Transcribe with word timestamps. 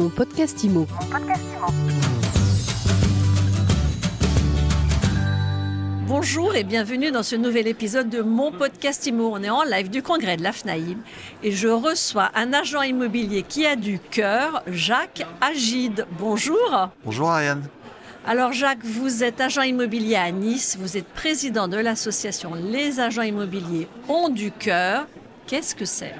Mon 0.00 0.08
podcast 0.08 0.64
IMO. 0.64 0.86
Bonjour 6.06 6.54
et 6.56 6.64
bienvenue 6.64 7.10
dans 7.10 7.22
ce 7.22 7.36
nouvel 7.36 7.68
épisode 7.68 8.08
de 8.08 8.22
mon 8.22 8.50
podcast 8.50 9.06
IMO. 9.06 9.30
On 9.34 9.42
est 9.42 9.50
en 9.50 9.62
live 9.62 9.90
du 9.90 10.02
congrès 10.02 10.38
de 10.38 10.42
l'AFNAIM 10.42 10.96
et 11.42 11.52
je 11.52 11.68
reçois 11.68 12.30
un 12.34 12.54
agent 12.54 12.80
immobilier 12.80 13.42
qui 13.42 13.66
a 13.66 13.76
du 13.76 13.98
cœur, 13.98 14.62
Jacques 14.68 15.26
Agide. 15.42 16.06
Bonjour. 16.18 16.88
Bonjour 17.04 17.30
Ariane. 17.30 17.64
Alors 18.26 18.54
Jacques, 18.54 18.82
vous 18.82 19.22
êtes 19.22 19.42
agent 19.42 19.60
immobilier 19.60 20.16
à 20.16 20.30
Nice, 20.30 20.78
vous 20.80 20.96
êtes 20.96 21.08
président 21.08 21.68
de 21.68 21.76
l'association 21.76 22.52
Les 22.54 23.00
agents 23.00 23.20
immobiliers 23.20 23.86
ont 24.08 24.30
du 24.30 24.50
cœur. 24.50 25.06
Qu'est-ce 25.46 25.74
que 25.74 25.84
c'est? 25.84 26.14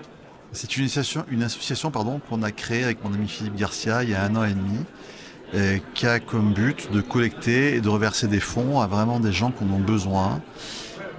C'est 0.52 0.76
une 0.76 1.42
association, 1.42 1.90
pardon, 1.92 2.20
qu'on 2.28 2.42
a 2.42 2.50
créée 2.50 2.82
avec 2.82 3.04
mon 3.04 3.14
ami 3.14 3.28
Philippe 3.28 3.54
Garcia 3.54 4.02
il 4.02 4.10
y 4.10 4.14
a 4.14 4.24
un 4.24 4.34
an 4.34 4.44
et 4.44 4.52
demi, 4.52 4.78
euh, 5.54 5.78
qui 5.94 6.06
a 6.06 6.18
comme 6.18 6.52
but 6.52 6.90
de 6.92 7.00
collecter 7.00 7.76
et 7.76 7.80
de 7.80 7.88
reverser 7.88 8.26
des 8.26 8.40
fonds 8.40 8.80
à 8.80 8.88
vraiment 8.88 9.20
des 9.20 9.32
gens 9.32 9.52
qui 9.52 9.62
en 9.62 9.70
ont 9.70 9.78
besoin, 9.78 10.40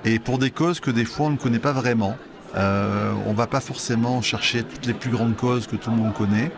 et 0.04 0.20
pour 0.20 0.38
des 0.38 0.52
causes 0.52 0.82
que 0.82 0.92
des 0.92 1.06
fois 1.06 1.28
on 1.28 1.32
ne 1.32 1.38
connaît 1.38 1.60
pas 1.60 1.72
vraiment. 1.72 2.18
Euh, 2.56 3.14
on 3.26 3.32
ne 3.32 3.38
va 3.38 3.48
pas 3.48 3.62
forcément 3.62 4.22
chercher 4.22 4.64
toutes 4.64 4.86
les 4.86 4.94
plus 4.94 5.10
grandes 5.10 5.38
causes 5.38 5.66
que 5.66 5.78
tout 5.78 5.90
le 5.92 5.96
monde 5.96 6.14
connaît, 6.14 6.52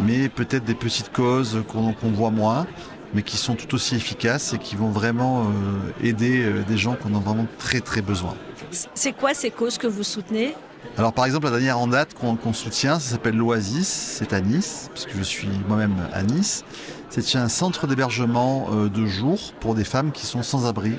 mais 0.00 0.28
peut-être 0.28 0.64
des 0.64 0.74
petites 0.74 1.10
causes 1.12 1.62
qu'on 1.66 2.10
voit 2.10 2.30
moins, 2.30 2.66
mais 3.14 3.22
qui 3.22 3.38
sont 3.38 3.54
tout 3.54 3.74
aussi 3.74 3.94
efficaces 3.94 4.52
et 4.52 4.58
qui 4.58 4.76
vont 4.76 4.90
vraiment 4.90 5.44
euh, 5.44 6.06
aider 6.06 6.46
des 6.68 6.76
gens 6.76 6.94
qui 6.94 7.08
en 7.08 7.14
ont 7.14 7.20
vraiment 7.20 7.46
très 7.58 7.80
très 7.80 8.02
besoin. 8.02 8.34
C'est 8.70 9.12
quoi 9.12 9.32
ces 9.32 9.50
causes 9.50 9.78
que 9.78 9.86
vous 9.86 10.02
soutenez? 10.02 10.54
Alors 10.98 11.12
par 11.12 11.24
exemple 11.24 11.46
la 11.46 11.52
dernière 11.52 11.78
en 11.78 11.86
date 11.86 12.14
qu'on 12.14 12.52
soutient, 12.52 12.98
ça 12.98 13.12
s'appelle 13.12 13.36
l'Oasis, 13.36 13.88
c'est 13.88 14.32
à 14.32 14.40
Nice, 14.40 14.90
puisque 14.92 15.16
je 15.16 15.22
suis 15.22 15.48
moi-même 15.68 15.94
à 16.12 16.22
Nice. 16.22 16.64
C'est 17.08 17.36
un 17.36 17.48
centre 17.48 17.86
d'hébergement 17.86 18.68
euh, 18.72 18.88
de 18.88 19.06
jour 19.06 19.52
pour 19.60 19.74
des 19.74 19.84
femmes 19.84 20.12
qui 20.12 20.26
sont 20.26 20.42
sans 20.42 20.66
abri 20.66 20.92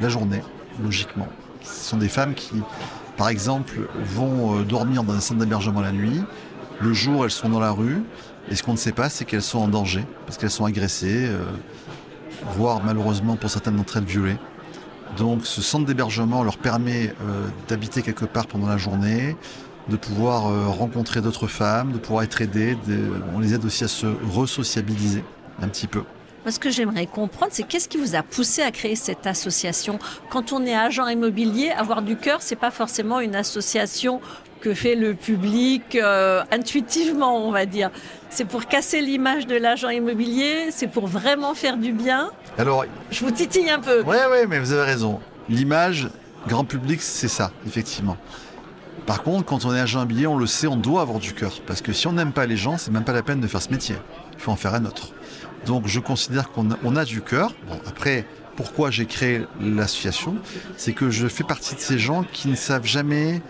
la 0.00 0.08
journée, 0.08 0.42
logiquement. 0.82 1.28
Ce 1.62 1.90
sont 1.90 1.96
des 1.96 2.08
femmes 2.08 2.34
qui, 2.34 2.54
par 3.16 3.28
exemple, 3.28 3.88
vont 4.04 4.62
dormir 4.62 5.04
dans 5.04 5.12
un 5.12 5.20
centre 5.20 5.38
d'hébergement 5.38 5.80
la 5.80 5.92
nuit. 5.92 6.22
Le 6.80 6.92
jour, 6.92 7.24
elles 7.24 7.30
sont 7.30 7.48
dans 7.48 7.60
la 7.60 7.70
rue. 7.70 8.02
Et 8.50 8.56
ce 8.56 8.62
qu'on 8.62 8.72
ne 8.72 8.76
sait 8.76 8.92
pas, 8.92 9.08
c'est 9.08 9.24
qu'elles 9.24 9.42
sont 9.42 9.60
en 9.60 9.68
danger, 9.68 10.04
parce 10.26 10.36
qu'elles 10.36 10.50
sont 10.50 10.64
agressées, 10.64 11.26
euh, 11.26 11.44
voire 12.56 12.82
malheureusement 12.84 13.36
pour 13.36 13.50
certaines 13.50 13.76
d'entre 13.76 13.98
elles 13.98 14.04
violées. 14.04 14.36
Donc 15.18 15.46
ce 15.46 15.60
centre 15.60 15.86
d'hébergement 15.86 16.42
leur 16.42 16.56
permet 16.56 17.14
euh, 17.22 17.46
d'habiter 17.68 18.02
quelque 18.02 18.24
part 18.24 18.46
pendant 18.46 18.66
la 18.66 18.78
journée, 18.78 19.36
de 19.88 19.96
pouvoir 19.96 20.46
euh, 20.46 20.68
rencontrer 20.68 21.20
d'autres 21.20 21.46
femmes, 21.46 21.92
de 21.92 21.98
pouvoir 21.98 22.24
être 22.24 22.40
aidées. 22.40 22.76
on 23.34 23.40
les 23.40 23.54
aide 23.54 23.64
aussi 23.64 23.84
à 23.84 23.88
se 23.88 24.06
resociabiliser 24.32 25.24
un 25.60 25.68
petit 25.68 25.86
peu. 25.86 26.02
Ce 26.48 26.58
que 26.58 26.70
j'aimerais 26.70 27.06
comprendre, 27.06 27.52
c'est 27.54 27.62
qu'est-ce 27.62 27.88
qui 27.88 27.98
vous 27.98 28.16
a 28.16 28.22
poussé 28.22 28.62
à 28.62 28.72
créer 28.72 28.96
cette 28.96 29.26
association? 29.26 29.98
Quand 30.28 30.52
on 30.52 30.64
est 30.66 30.74
agent 30.74 31.06
immobilier, 31.06 31.70
avoir 31.70 32.02
du 32.02 32.16
cœur, 32.16 32.42
c'est 32.42 32.56
pas 32.56 32.72
forcément 32.72 33.20
une 33.20 33.36
association 33.36 34.20
que 34.60 34.74
fait 34.74 34.94
le 34.94 35.14
public 35.14 35.96
euh, 35.96 36.42
intuitivement, 36.50 37.46
on 37.46 37.52
va 37.52 37.66
dire. 37.66 37.90
C'est 38.28 38.44
pour 38.44 38.66
casser 38.66 39.00
l'image 39.00 39.46
de 39.46 39.56
l'agent 39.56 39.88
immobilier, 39.88 40.70
c'est 40.70 40.88
pour 40.88 41.06
vraiment 41.06 41.54
faire 41.54 41.76
du 41.76 41.92
bien? 41.92 42.30
Alors, 42.58 42.84
je 43.10 43.24
vous 43.24 43.30
titille 43.30 43.70
un 43.70 43.80
peu. 43.80 44.02
Oui, 44.06 44.16
oui, 44.30 44.38
mais 44.48 44.58
vous 44.58 44.72
avez 44.72 44.84
raison. 44.84 45.20
L'image 45.48 46.08
grand 46.48 46.64
public, 46.64 47.00
c'est 47.02 47.28
ça, 47.28 47.52
effectivement. 47.66 48.16
Par 49.06 49.22
contre, 49.22 49.44
quand 49.44 49.64
on 49.64 49.74
est 49.74 49.80
agent 49.80 49.98
immobilier, 49.98 50.26
on 50.26 50.36
le 50.36 50.46
sait, 50.46 50.66
on 50.66 50.76
doit 50.76 51.02
avoir 51.02 51.18
du 51.18 51.34
cœur. 51.34 51.60
Parce 51.66 51.82
que 51.82 51.92
si 51.92 52.06
on 52.06 52.12
n'aime 52.12 52.32
pas 52.32 52.46
les 52.46 52.56
gens, 52.56 52.78
c'est 52.78 52.90
même 52.90 53.04
pas 53.04 53.12
la 53.12 53.22
peine 53.22 53.40
de 53.40 53.46
faire 53.46 53.62
ce 53.62 53.70
métier. 53.70 53.96
Il 54.34 54.40
faut 54.40 54.52
en 54.52 54.56
faire 54.56 54.74
un 54.74 54.84
autre. 54.84 55.12
Donc 55.66 55.86
je 55.86 56.00
considère 56.00 56.50
qu'on 56.50 56.96
a, 56.96 57.04
du 57.04 57.20
cœur. 57.20 57.54
Après, 57.86 58.26
pourquoi 58.56 58.90
j'ai 58.90 59.06
créé 59.06 59.42
l'association? 59.60 60.36
C'est 60.76 60.92
que 60.92 61.10
je 61.10 61.28
fais 61.28 61.44
partie 61.44 61.74
de 61.74 61.80
ces 61.80 61.98
gens 61.98 62.24
qui 62.24 62.48
ne 62.48 62.56
savent 62.56 62.86
jamais 62.86 63.40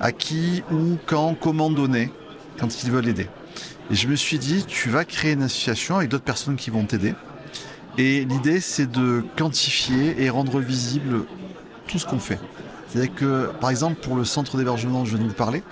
à 0.00 0.12
qui, 0.12 0.62
où, 0.70 0.98
quand, 1.06 1.34
comment 1.40 1.70
donner 1.70 2.12
quand 2.58 2.82
ils 2.82 2.90
veulent 2.90 3.08
aider. 3.08 3.28
Et 3.90 3.94
je 3.94 4.08
me 4.08 4.16
suis 4.16 4.38
dit, 4.38 4.64
tu 4.66 4.90
vas 4.90 5.04
créer 5.04 5.32
une 5.32 5.42
association 5.42 5.96
avec 5.96 6.08
d'autres 6.08 6.24
personnes 6.24 6.56
qui 6.56 6.70
vont 6.70 6.84
t'aider. 6.84 7.14
Et 7.98 8.24
l'idée, 8.24 8.60
c'est 8.60 8.90
de 8.90 9.24
quantifier 9.36 10.22
et 10.22 10.28
rendre 10.28 10.60
visible 10.60 11.24
tout 11.86 11.98
ce 11.98 12.06
qu'on 12.06 12.18
fait. 12.18 12.38
C'est-à-dire 12.88 13.14
que, 13.14 13.50
par 13.60 13.70
exemple, 13.70 14.00
pour 14.00 14.16
le 14.16 14.24
centre 14.24 14.56
d'hébergement 14.56 15.00
dont 15.00 15.04
je 15.04 15.16
viens 15.16 15.24
de 15.24 15.28
vous 15.28 15.34
parler, 15.34 15.62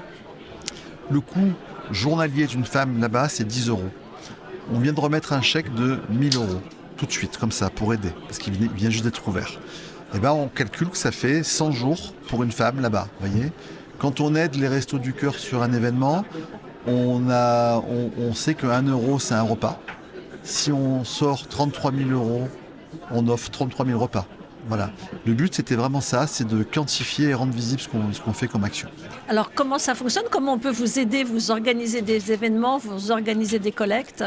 le 1.10 1.20
coût 1.20 1.52
journalier 1.90 2.46
d'une 2.46 2.64
femme 2.64 3.00
là-bas, 3.00 3.28
c'est 3.28 3.44
10 3.44 3.68
euros. 3.68 3.90
On 4.72 4.78
vient 4.78 4.92
de 4.92 5.00
remettre 5.00 5.32
un 5.32 5.42
chèque 5.42 5.74
de 5.74 5.98
1000 6.10 6.36
euros, 6.36 6.60
tout 6.96 7.06
de 7.06 7.12
suite, 7.12 7.36
comme 7.36 7.52
ça, 7.52 7.70
pour 7.70 7.92
aider, 7.92 8.10
parce 8.26 8.38
qu'il 8.38 8.54
vient 8.54 8.90
juste 8.90 9.04
d'être 9.04 9.26
ouvert. 9.28 9.52
Eh 10.14 10.18
ben, 10.18 10.32
on 10.32 10.48
calcule 10.48 10.88
que 10.88 10.96
ça 10.96 11.10
fait 11.10 11.42
100 11.42 11.72
jours 11.72 12.14
pour 12.28 12.42
une 12.42 12.52
femme 12.52 12.80
là-bas, 12.80 13.08
voyez 13.20 13.50
quand 13.98 14.20
on 14.20 14.34
aide 14.34 14.56
les 14.56 14.68
restos 14.68 14.98
du 14.98 15.12
cœur 15.12 15.34
sur 15.34 15.62
un 15.62 15.72
événement, 15.72 16.24
on, 16.86 17.30
a, 17.30 17.82
on, 18.18 18.34
sait 18.34 18.54
que 18.54 18.66
1 18.66 18.82
euro, 18.82 19.18
c'est 19.18 19.34
un 19.34 19.42
repas. 19.42 19.80
Si 20.42 20.70
on 20.72 21.04
sort 21.04 21.48
33 21.48 21.92
000 21.92 22.10
euros, 22.10 22.48
on 23.10 23.26
offre 23.28 23.50
33 23.50 23.86
000 23.86 23.98
repas. 23.98 24.26
Voilà. 24.68 24.90
Le 25.24 25.32
but, 25.34 25.54
c'était 25.54 25.74
vraiment 25.74 26.00
ça, 26.00 26.26
c'est 26.26 26.46
de 26.46 26.62
quantifier 26.62 27.28
et 27.28 27.34
rendre 27.34 27.54
visible 27.54 27.80
ce 27.80 27.88
qu'on 28.20 28.32
fait 28.32 28.46
comme 28.46 28.64
action. 28.64 28.88
Alors, 29.28 29.52
comment 29.54 29.78
ça 29.78 29.94
fonctionne? 29.94 30.24
Comment 30.30 30.54
on 30.54 30.58
peut 30.58 30.70
vous 30.70 30.98
aider? 30.98 31.24
Vous 31.24 31.50
organisez 31.50 32.02
des 32.02 32.32
événements 32.32 32.78
Vous 32.78 33.10
organisez 33.10 33.58
des 33.58 33.72
collectes? 33.72 34.24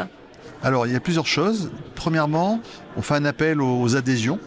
Alors, 0.64 0.88
il 0.88 0.94
y 0.94 0.96
a 0.96 1.00
plusieurs 1.00 1.28
choses. 1.28 1.72
Premièrement, 1.96 2.62
on 2.96 3.02
fait 3.02 3.16
un 3.16 3.26
appel 3.26 3.62
aux 3.62 3.96
adhésions. 3.96 4.40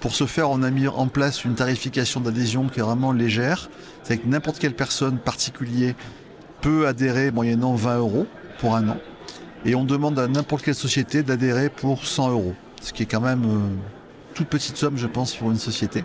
Pour 0.00 0.14
ce 0.14 0.24
faire, 0.24 0.48
on 0.50 0.62
a 0.62 0.70
mis 0.70 0.88
en 0.88 1.08
place 1.08 1.44
une 1.44 1.54
tarification 1.54 2.20
d'adhésion 2.20 2.68
qui 2.68 2.80
est 2.80 2.82
vraiment 2.82 3.12
légère. 3.12 3.68
C'est 4.02 4.18
que 4.18 4.26
n'importe 4.26 4.58
quelle 4.58 4.74
personne 4.74 5.18
particulier 5.18 5.94
peut 6.60 6.86
adhérer 6.86 7.30
moyennant 7.30 7.74
20 7.74 7.98
euros 7.98 8.26
pour 8.58 8.76
un 8.76 8.88
an. 8.88 8.96
Et 9.64 9.74
on 9.74 9.84
demande 9.84 10.18
à 10.18 10.26
n'importe 10.26 10.62
quelle 10.64 10.74
société 10.74 11.22
d'adhérer 11.22 11.68
pour 11.68 12.06
100 12.06 12.30
euros. 12.30 12.54
Ce 12.80 12.92
qui 12.92 13.02
est 13.02 13.06
quand 13.06 13.20
même 13.20 13.44
euh, 13.44 13.68
toute 14.34 14.48
petite 14.48 14.76
somme, 14.76 14.96
je 14.96 15.06
pense, 15.06 15.34
pour 15.34 15.50
une 15.50 15.58
société. 15.58 16.04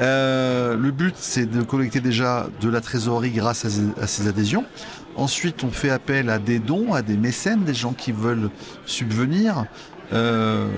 Euh, 0.00 0.76
le 0.76 0.90
but, 0.90 1.14
c'est 1.16 1.46
de 1.46 1.62
collecter 1.62 2.00
déjà 2.00 2.48
de 2.60 2.68
la 2.68 2.80
trésorerie 2.80 3.30
grâce 3.30 3.64
à 3.64 4.06
ces 4.06 4.28
adhésions. 4.28 4.64
Ensuite, 5.16 5.62
on 5.62 5.70
fait 5.70 5.90
appel 5.90 6.28
à 6.28 6.38
des 6.38 6.58
dons, 6.58 6.92
à 6.92 7.02
des 7.02 7.16
mécènes, 7.16 7.62
des 7.64 7.74
gens 7.74 7.92
qui 7.92 8.10
veulent 8.10 8.50
subvenir. 8.84 9.66
Euh, 10.12 10.68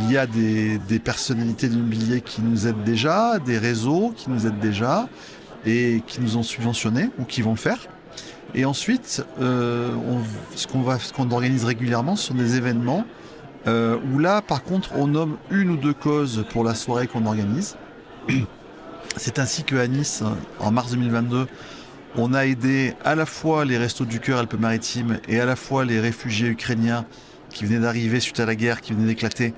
il 0.00 0.10
y 0.10 0.16
a 0.16 0.26
des, 0.26 0.98
personnalités 0.98 1.68
de 1.68 1.74
l'immobilier 1.74 2.20
qui 2.20 2.42
nous 2.42 2.66
aident 2.66 2.84
déjà, 2.84 3.38
des 3.38 3.58
réseaux 3.58 4.12
qui 4.16 4.30
nous 4.30 4.46
aident 4.46 4.58
déjà 4.58 5.08
et 5.66 6.02
qui 6.06 6.20
nous 6.20 6.36
ont 6.36 6.42
subventionnés 6.42 7.10
ou 7.18 7.24
qui 7.24 7.42
vont 7.42 7.50
le 7.50 7.56
faire. 7.56 7.78
Et 8.54 8.64
ensuite, 8.64 9.24
euh, 9.40 9.90
ce 10.56 10.66
qu'on 10.66 11.30
organise 11.30 11.64
régulièrement, 11.64 12.16
ce 12.16 12.28
sont 12.28 12.34
des 12.34 12.56
événements 12.56 13.04
euh, 13.66 13.98
où 14.12 14.18
là, 14.18 14.40
par 14.40 14.62
contre, 14.62 14.90
on 14.96 15.06
nomme 15.06 15.36
une 15.50 15.70
ou 15.70 15.76
deux 15.76 15.92
causes 15.92 16.44
pour 16.50 16.64
la 16.64 16.74
soirée 16.74 17.06
qu'on 17.06 17.26
organise. 17.26 17.76
C'est 19.16 19.38
ainsi 19.38 19.64
qu'à 19.64 19.86
Nice, 19.86 20.22
en 20.58 20.70
mars 20.70 20.92
2022, 20.92 21.46
on 22.16 22.34
a 22.34 22.46
aidé 22.46 22.94
à 23.04 23.14
la 23.14 23.26
fois 23.26 23.64
les 23.64 23.78
Restos 23.78 24.04
du 24.04 24.20
Cœur 24.20 24.38
Alpes-Maritimes 24.38 25.20
et 25.28 25.40
à 25.40 25.46
la 25.46 25.56
fois 25.56 25.84
les 25.84 26.00
réfugiés 26.00 26.48
ukrainiens 26.48 27.04
qui 27.50 27.64
venait 27.64 27.80
d'arriver 27.80 28.20
suite 28.20 28.40
à 28.40 28.46
la 28.46 28.54
guerre, 28.54 28.80
qui 28.80 28.92
venait 28.92 29.06
d'éclater, 29.06 29.54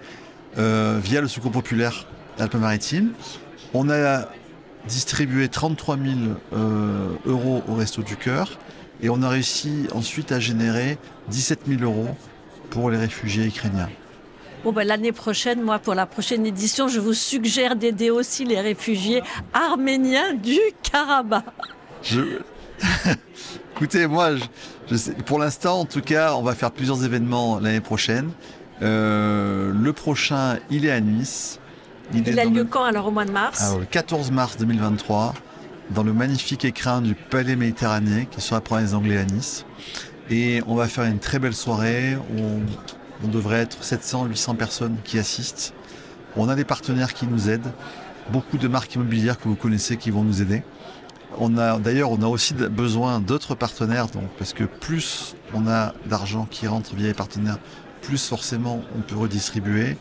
euh, 0.59 0.99
via 1.03 1.21
le 1.21 1.29
Secours 1.29 1.53
populaire 1.53 2.07
Alpes-Maritimes. 2.39 3.13
On 3.75 3.89
a 3.91 4.29
distribué 4.87 5.49
33 5.49 5.97
000 5.97 6.09
euh, 6.53 7.09
euros 7.27 7.63
au 7.69 7.75
Resto 7.75 8.03
du 8.03 8.17
Cœur 8.17 8.59
et 9.01 9.09
on 9.09 9.23
a 9.23 9.29
réussi 9.29 9.87
ensuite 9.93 10.33
à 10.33 10.41
générer 10.41 10.99
17 11.29 11.61
000 11.67 11.83
euros 11.83 12.17
pour 12.71 12.91
les 12.91 12.99
réfugiés 12.99 13.47
ukrainiens. 13.47 13.89
Bon, 14.65 14.71
ben, 14.71 14.87
l'année 14.87 15.11
prochaine, 15.11 15.61
moi, 15.61 15.81
pour 15.81 15.95
la 15.95 16.07
prochaine 16.07 16.47
édition, 16.47 16.87
je 16.87 17.01
vous 17.01 17.15
suggère 17.15 17.75
d'aider 17.75 18.11
aussi 18.11 18.45
les 18.45 18.61
réfugiés 18.61 19.21
arméniens 19.53 20.35
du 20.35 20.59
Karabakh. 20.85 21.45
Je... 22.03 22.21
Écoutez, 23.75 24.07
moi, 24.07 24.31
pour 25.27 25.41
l'instant, 25.41 25.81
en 25.81 25.85
tout 25.85 26.01
cas, 26.01 26.35
on 26.35 26.43
va 26.43 26.55
faire 26.55 26.71
plusieurs 26.71 27.05
événements 27.05 27.59
l'année 27.59 27.81
prochaine. 27.81 28.31
Euh, 28.83 29.73
le 29.75 29.93
prochain, 29.93 30.59
il 30.71 30.87
est 30.87 30.93
à 30.93 31.01
Nice. 31.01 31.59
Il, 32.15 32.39
a 32.39 32.45
lieu 32.45 32.65
quand 32.65 32.85
alors 32.85 33.09
au 33.09 33.11
mois 33.11 33.25
de 33.25 33.33
mars? 33.33 33.63
Alors, 33.63 33.81
Le 33.81 33.87
14 33.87 34.31
mars 34.31 34.57
2023, 34.59 35.35
dans 35.91 36.05
le 36.05 36.13
magnifique 36.13 36.65
écrin 36.65 37.01
du 37.01 37.15
Palais 37.15 37.57
Méditerranée, 37.57 38.29
qui 38.31 38.41
sera 38.41 38.61
pour 38.61 38.77
les 38.77 38.95
Anglais 38.95 39.19
à 39.19 39.25
Nice. 39.25 39.65
Et 40.31 40.63
on 40.69 40.77
va 40.77 40.87
faire 40.87 41.05
une 41.05 41.19
très 41.19 41.41
belle 41.41 41.55
soirée. 41.55 42.17
On, 42.39 42.61
on 43.25 43.29
devrait 43.29 43.61
être 43.61 43.83
700-800 43.83 44.57
personnes 44.57 44.97
qui 45.05 45.19
assistent. 45.19 45.75
On 46.37 46.49
a 46.49 46.55
des 46.55 46.65
partenaires 46.65 47.15
qui 47.15 47.27
nous 47.27 47.51
aident, 47.51 47.73
beaucoup 48.31 48.59
de 48.59 48.69
marques 48.69 48.95
immobilières 48.95 49.39
que 49.39 49.49
vous 49.49 49.55
connaissez 49.55 49.97
qui 49.97 50.11
vont 50.11 50.25
nous 50.25 50.43
aider. 50.43 50.63
On 51.39 51.57
a 51.57 51.79
d'ailleurs, 51.79 52.11
on 52.11 52.21
a 52.23 52.27
aussi 52.27 52.55
besoin 52.55 53.21
d'autres 53.21 53.55
partenaires, 53.55 54.07
parce 54.39 54.53
que 54.53 54.65
plus 54.65 55.35
on 55.55 55.67
a 55.67 55.95
d'argent 56.07 56.47
qui 56.51 56.67
rentre 56.67 56.95
via 56.95 57.09
les 57.09 57.15
partenaires, 57.15 57.59
plus 58.03 58.29
forcément 58.29 58.83
on 58.97 59.01
peut 59.01 59.17
redistribuer. 59.17 59.97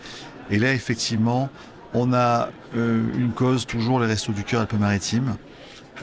Et 0.50 0.60
là, 0.60 0.74
effectivement, 0.74 1.50
on 1.94 2.14
a 2.14 2.50
euh, 2.76 3.04
une 3.16 3.32
cause 3.32 3.66
toujours 3.66 4.00
les 4.00 4.08
restos 4.08 4.34
du 4.34 4.44
cœur 4.44 4.62
Alpes-Maritimes, 4.62 5.36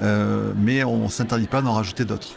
euh, 0.03 0.53
mais 0.57 0.85
on 0.85 1.05
ne 1.05 1.09
s'interdit 1.09 1.47
pas 1.47 1.61
d'en 1.61 1.73
rajouter 1.73 2.05
d'autres. 2.05 2.37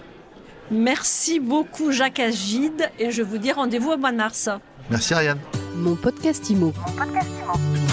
Merci 0.71 1.41
beaucoup 1.41 1.91
Jacques 1.91 2.21
Agide 2.21 2.89
et 2.97 3.11
je 3.11 3.21
vous 3.21 3.37
dis 3.37 3.51
rendez-vous 3.51 3.91
au 3.91 3.97
mois 3.97 4.13
de 4.13 4.17
mars. 4.17 4.49
Merci 4.91 5.13
Ariane. 5.13 5.39
Mon 5.77 5.95
podcast 5.95 6.49
Imo. 6.49 6.73
Mon 6.85 6.91
podcast 6.93 7.29
Imo. 7.41 7.90